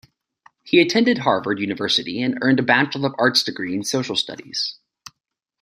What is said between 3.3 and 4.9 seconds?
degree in Social Studies.